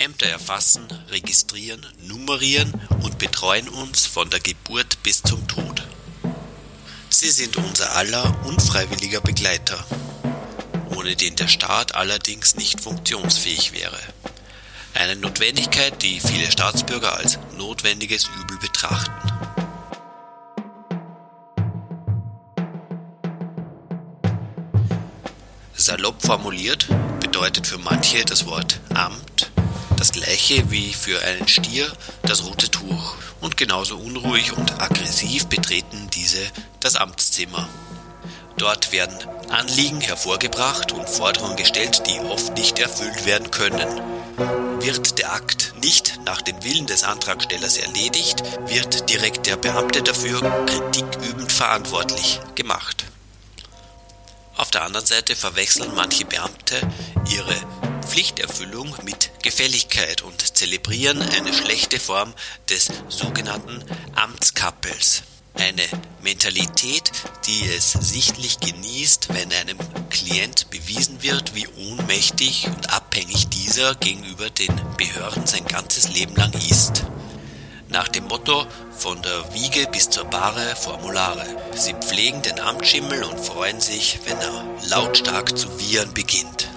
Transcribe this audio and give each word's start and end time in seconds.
Ämter 0.00 0.28
erfassen, 0.28 0.86
registrieren, 1.10 1.86
nummerieren 2.06 2.72
und 3.02 3.18
betreuen 3.18 3.68
uns 3.68 4.06
von 4.06 4.30
der 4.30 4.40
Geburt 4.40 5.02
bis 5.02 5.22
zum 5.22 5.46
Tod. 5.46 5.89
Sie 7.12 7.30
sind 7.30 7.56
unser 7.56 7.96
aller 7.96 8.34
unfreiwilliger 8.46 9.20
Begleiter, 9.20 9.84
ohne 10.96 11.16
den 11.16 11.34
der 11.36 11.48
Staat 11.48 11.94
allerdings 11.94 12.54
nicht 12.54 12.80
funktionsfähig 12.80 13.72
wäre. 13.72 13.98
Eine 14.94 15.16
Notwendigkeit, 15.16 16.02
die 16.02 16.20
viele 16.20 16.50
Staatsbürger 16.50 17.16
als 17.16 17.38
notwendiges 17.58 18.28
Übel 18.40 18.58
betrachten. 18.58 19.12
Salopp 25.74 26.22
formuliert 26.22 26.86
bedeutet 27.20 27.66
für 27.66 27.78
manche 27.78 28.24
das 28.24 28.46
Wort 28.46 28.78
Amt 28.94 29.50
das 30.00 30.12
gleiche 30.12 30.70
wie 30.70 30.94
für 30.94 31.20
einen 31.20 31.46
Stier 31.46 31.86
das 32.22 32.46
rote 32.46 32.70
Tuch 32.70 33.16
und 33.40 33.56
genauso 33.56 33.96
unruhig 33.96 34.52
und 34.56 34.80
aggressiv 34.80 35.46
betreten 35.46 36.08
diese 36.12 36.40
das 36.80 36.96
Amtszimmer. 36.96 37.68
Dort 38.56 38.92
werden 38.92 39.16
Anliegen 39.48 40.00
hervorgebracht 40.00 40.92
und 40.92 41.08
Forderungen 41.08 41.56
gestellt, 41.56 42.02
die 42.06 42.20
oft 42.20 42.54
nicht 42.56 42.78
erfüllt 42.78 43.24
werden 43.24 43.50
können. 43.50 43.88
Wird 44.80 45.18
der 45.18 45.32
Akt 45.32 45.74
nicht 45.82 46.20
nach 46.24 46.42
dem 46.42 46.62
Willen 46.62 46.86
des 46.86 47.04
Antragstellers 47.04 47.78
erledigt, 47.78 48.42
wird 48.66 49.08
direkt 49.08 49.46
der 49.46 49.56
Beamte 49.56 50.02
dafür 50.02 50.40
kritikübend 50.66 51.50
verantwortlich 51.50 52.40
gemacht. 52.54 53.04
Auf 54.56 54.70
der 54.70 54.82
anderen 54.82 55.06
Seite 55.06 55.36
verwechseln 55.36 55.92
manche 55.94 56.26
Beamte 56.26 56.76
ihre 57.30 57.56
Pflichterfüllung 58.02 58.94
mit 59.04 59.30
Gefälligkeit 59.42 60.22
und 60.22 60.56
zelebrieren 60.56 61.22
eine 61.22 61.52
schlechte 61.52 62.00
Form 62.00 62.34
des 62.68 62.88
sogenannten 63.08 63.84
Amtskappels. 64.14 65.22
Eine 65.54 65.82
Mentalität, 66.22 67.10
die 67.46 67.66
es 67.76 67.92
sichtlich 67.92 68.60
genießt, 68.60 69.28
wenn 69.34 69.52
einem 69.52 69.78
Klient 70.08 70.70
bewiesen 70.70 71.22
wird, 71.22 71.54
wie 71.54 71.66
ohnmächtig 71.68 72.66
und 72.66 72.92
abhängig 72.92 73.48
dieser 73.48 73.94
gegenüber 73.96 74.48
den 74.48 74.74
Behörden 74.96 75.46
sein 75.46 75.66
ganzes 75.66 76.08
Leben 76.08 76.34
lang 76.36 76.52
ist. 76.54 77.04
Nach 77.88 78.08
dem 78.08 78.28
Motto 78.28 78.66
von 78.96 79.20
der 79.20 79.52
Wiege 79.52 79.88
bis 79.90 80.08
zur 80.08 80.24
Bahre 80.24 80.76
Formulare. 80.76 81.44
Sie 81.74 81.94
pflegen 81.94 82.40
den 82.42 82.60
Amtsschimmel 82.60 83.24
und 83.24 83.40
freuen 83.40 83.80
sich, 83.80 84.20
wenn 84.26 84.38
er 84.38 84.64
lautstark 84.88 85.58
zu 85.58 85.78
wiehern 85.80 86.14
beginnt. 86.14 86.69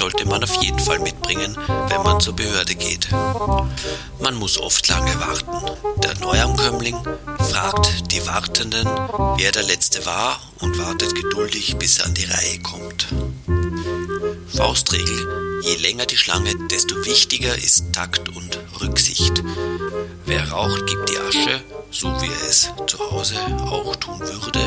Sollte 0.00 0.26
man 0.26 0.42
auf 0.42 0.54
jeden 0.62 0.78
Fall 0.78 0.98
mitbringen, 0.98 1.54
wenn 1.88 2.02
man 2.02 2.20
zur 2.20 2.34
Behörde 2.34 2.74
geht. 2.74 3.08
Man 4.18 4.34
muss 4.34 4.56
oft 4.56 4.88
lange 4.88 5.14
warten. 5.20 5.76
Der 6.02 6.18
Neuankömmling 6.20 6.96
fragt 7.50 8.10
die 8.10 8.26
Wartenden, 8.26 8.88
wer 9.36 9.52
der 9.52 9.62
Letzte 9.62 10.06
war 10.06 10.40
und 10.60 10.78
wartet 10.78 11.14
geduldig, 11.14 11.76
bis 11.76 11.98
er 11.98 12.06
an 12.06 12.14
die 12.14 12.24
Reihe 12.24 12.60
kommt. 12.60 13.08
Faustregel, 14.56 15.60
je 15.64 15.76
länger 15.76 16.06
die 16.06 16.16
Schlange, 16.16 16.54
desto 16.70 17.04
wichtiger 17.04 17.54
ist 17.56 17.92
Takt 17.92 18.30
und 18.30 18.58
Rücksicht. 18.80 19.42
Wer 20.24 20.50
raucht, 20.50 20.86
gibt 20.86 21.10
die 21.10 21.18
Asche, 21.18 21.60
so 21.90 22.08
wie 22.22 22.28
er 22.28 22.48
es 22.48 22.72
zu 22.86 22.98
Hause 23.10 23.36
auch 23.66 23.96
tun 23.96 24.20
würde, 24.20 24.60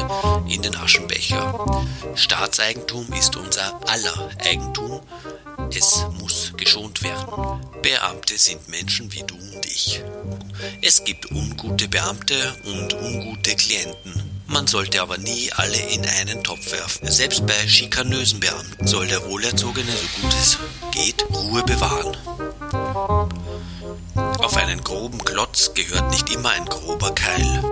in 0.48 0.62
den 0.62 0.76
Aschenbecher. 0.76 1.86
Staatseigentum 2.16 3.12
ist 3.14 3.36
unser 3.36 3.80
aller 3.90 4.30
Eigentum. 4.44 5.02
Es 5.76 6.06
muss 6.20 6.54
geschont 6.58 7.02
werden. 7.04 7.62
Beamte 7.82 8.38
sind 8.38 8.68
Menschen 8.70 9.12
wie 9.12 9.24
du 9.24 9.36
und 9.36 9.66
ich. 9.66 10.02
Es 10.82 11.04
gibt 11.04 11.32
ungute 11.32 11.88
Beamte 11.88 12.56
und 12.66 12.94
ungute 12.94 13.56
Klienten. 13.56 14.34
Man 14.48 14.68
sollte 14.68 15.02
aber 15.02 15.18
nie 15.18 15.52
alle 15.54 15.78
in 15.78 16.06
einen 16.06 16.44
Topf 16.44 16.72
werfen. 16.72 17.10
Selbst 17.10 17.46
bei 17.48 17.68
schikanösen 17.68 18.40
Beamten 18.40 18.86
soll 18.86 19.08
der 19.08 19.24
Wohlerzogene, 19.26 19.92
so 19.92 20.22
gut 20.22 20.34
es 20.34 20.58
geht, 20.92 21.26
Ruhe 21.34 21.64
bewahren. 21.64 22.16
Auf 24.44 24.58
einen 24.58 24.84
groben 24.84 25.24
Klotz 25.24 25.74
gehört 25.74 26.10
nicht 26.12 26.30
immer 26.30 26.50
ein 26.50 26.66
grober 26.66 27.16
Keil. 27.16 27.64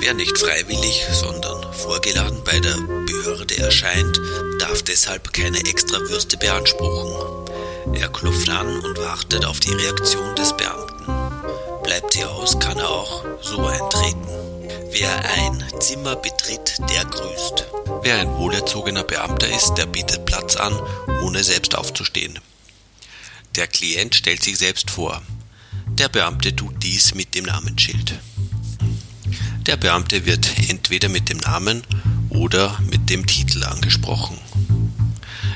Wer 0.00 0.14
nicht 0.14 0.36
freiwillig, 0.36 1.06
sondern 1.12 1.72
vorgeladen 1.72 2.42
bei 2.44 2.58
der 2.58 2.76
Behörde 3.06 3.58
erscheint, 3.58 4.20
darf 4.58 4.82
deshalb 4.82 5.32
keine 5.32 5.58
Extrawürste 5.58 6.36
beanspruchen. 6.36 7.46
Er 7.94 8.08
klopft 8.08 8.50
an 8.50 8.80
und 8.80 8.98
wartet 8.98 9.44
auf 9.44 9.60
die 9.60 9.72
Reaktion 9.72 10.34
des 10.34 10.52
Beamten. 10.56 11.06
Bleibt 11.84 12.12
sie 12.12 12.24
aus, 12.24 12.58
kann 12.58 12.78
er 12.78 12.90
auch 12.90 13.24
so 13.40 13.64
eintreten. 13.64 14.31
Wer 14.92 15.30
ein 15.38 15.64
Zimmer 15.80 16.16
betritt, 16.16 16.78
der 16.90 17.06
grüßt. 17.06 17.64
Wer 18.02 18.20
ein 18.20 18.28
wohlerzogener 18.36 19.04
Beamter 19.04 19.48
ist, 19.48 19.74
der 19.74 19.86
bietet 19.86 20.26
Platz 20.26 20.56
an, 20.56 20.78
ohne 21.22 21.42
selbst 21.42 21.74
aufzustehen. 21.74 22.38
Der 23.56 23.66
Klient 23.66 24.14
stellt 24.14 24.42
sich 24.42 24.58
selbst 24.58 24.90
vor. 24.90 25.22
Der 25.92 26.10
Beamte 26.10 26.54
tut 26.54 26.82
dies 26.82 27.14
mit 27.14 27.34
dem 27.34 27.46
Namensschild. 27.46 28.18
Der 29.66 29.78
Beamte 29.78 30.26
wird 30.26 30.46
entweder 30.68 31.08
mit 31.08 31.30
dem 31.30 31.38
Namen 31.38 31.82
oder 32.28 32.78
mit 32.90 33.08
dem 33.08 33.26
Titel 33.26 33.64
angesprochen. 33.64 34.36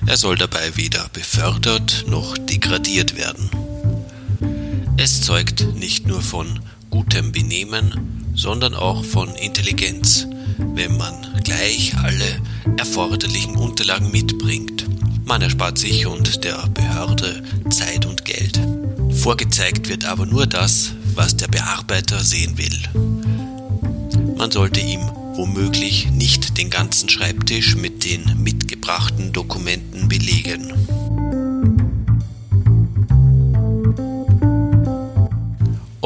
Er 0.07 0.17
soll 0.17 0.39
dabei 0.39 0.77
weder 0.77 1.11
befördert 1.11 2.05
noch 2.07 2.39
degradiert 2.39 3.17
werden. 3.17 3.51
Es 4.97 5.21
zeugt 5.21 5.75
nicht 5.75 6.07
nur 6.07 6.23
von 6.23 6.61
gutem 6.89 7.33
Benehmen, 7.33 8.26
sondern 8.37 8.75
auch 8.75 9.05
von 9.05 9.35
Intelligenz, 9.35 10.27
wenn 10.59 10.97
man 10.97 11.15
gleich 11.43 11.97
alle 11.99 12.41
erforderlichen 12.77 13.57
Unterlagen 13.57 14.11
mitbringt. 14.11 14.87
Man 15.25 15.43
erspart 15.43 15.79
sich 15.79 16.07
und 16.07 16.45
der 16.45 16.69
Behörde 16.69 17.43
Zeit 17.71 18.07
und 18.07 18.25
Geld. 18.25 18.61
Vorgezeigt 19.11 19.89
wird 19.89 20.05
aber 20.05 20.27
nur 20.27 20.47
das, 20.47 20.93
was 21.15 21.37
der 21.37 21.49
Bearbeiter 21.49 22.21
sehen 22.21 22.57
will. 22.59 22.79
Man 24.37 24.51
sollte 24.51 24.81
ihm 24.81 25.01
womöglich 25.35 26.11
nicht 26.11 26.59
den 26.59 26.71
ganzen 26.71 27.09
Schreibtisch 27.09 27.75
mit 27.75 28.05
den 28.05 28.43
mitgebrachten 28.43 29.33
Dokumenten 29.33 30.09
belegen. 30.09 30.73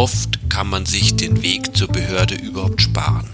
Oft 0.01 0.49
kann 0.49 0.71
man 0.71 0.87
sich 0.87 1.17
den 1.17 1.43
Weg 1.43 1.77
zur 1.77 1.89
Behörde 1.89 2.35
überhaupt 2.35 2.81
sparen. 2.81 3.29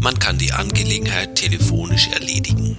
Man 0.00 0.18
kann 0.18 0.36
die 0.36 0.52
Angelegenheit 0.52 1.36
telefonisch 1.36 2.08
erledigen. 2.08 2.76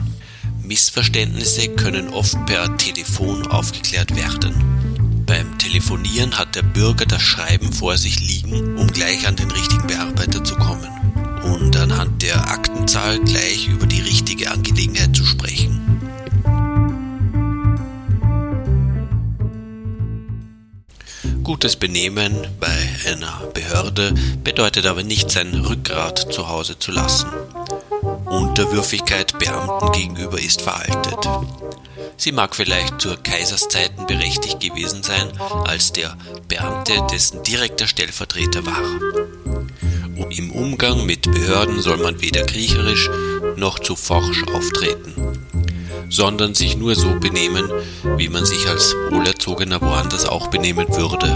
Missverständnisse 0.61 1.69
können 1.69 2.09
oft 2.09 2.35
per 2.47 2.75
Telefon 2.75 3.47
aufgeklärt 3.47 4.13
werden. 4.17 5.23
Beim 5.25 5.57
Telefonieren 5.57 6.37
hat 6.37 6.53
der 6.57 6.63
Bürger 6.63 7.05
das 7.05 7.21
Schreiben 7.21 7.71
vor 7.71 7.95
sich 7.95 8.19
liegen, 8.19 8.75
um 8.77 8.87
gleich 8.87 9.25
an 9.25 9.37
den 9.37 9.49
richtigen 9.51 9.87
Bearbeiter 9.87 10.43
zu 10.43 10.55
kommen 10.55 10.89
und 11.41 11.77
anhand 11.77 12.21
der 12.21 12.51
Aktenzahl 12.51 13.19
gleich 13.19 13.69
Gutes 21.49 21.77
Benehmen 21.77 22.45
bei 22.59 23.09
einer 23.09 23.41
Behörde 23.55 24.13
bedeutet 24.43 24.85
aber 24.85 25.01
nicht, 25.01 25.31
sein 25.31 25.65
Rückgrat 25.65 26.31
zu 26.31 26.47
Hause 26.47 26.77
zu 26.77 26.91
lassen. 26.91 27.27
Unterwürfigkeit 28.25 29.39
Beamten 29.39 29.91
gegenüber 29.93 30.39
ist 30.39 30.61
veraltet. 30.61 31.27
Sie 32.17 32.31
mag 32.31 32.55
vielleicht 32.55 33.01
zur 33.01 33.17
Kaiserszeiten 33.23 34.05
berechtigt 34.05 34.59
gewesen 34.59 35.01
sein, 35.01 35.27
als 35.65 35.91
der 35.91 36.15
Beamte 36.47 36.93
dessen 37.11 37.41
direkter 37.41 37.87
Stellvertreter 37.87 38.63
war. 38.67 38.83
Im 40.29 40.51
Umgang 40.51 41.07
mit 41.07 41.23
Behörden 41.31 41.81
soll 41.81 41.97
man 41.97 42.21
weder 42.21 42.45
kriecherisch 42.45 43.09
noch 43.55 43.79
zu 43.79 43.95
forsch 43.95 44.43
auftreten, 44.53 45.15
sondern 46.09 46.55
sich 46.55 46.75
nur 46.75 46.95
so 46.95 47.19
benehmen, 47.19 47.69
wie 48.17 48.29
man 48.29 48.45
sich 48.45 48.67
als 48.67 48.95
Wohlerzogener 49.09 49.79
woanders 49.81 50.25
auch 50.25 50.47
benehmen 50.47 50.87
würde. 50.89 51.29